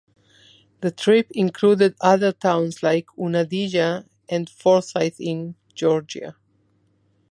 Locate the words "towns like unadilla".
2.31-4.05